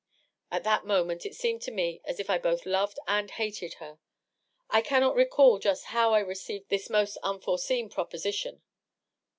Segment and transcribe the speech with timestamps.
[0.49, 3.99] At that moment it seemed to me as if I both loved and hated her.
[4.67, 8.63] I cannot recall just how I received this most unforeseen proposition.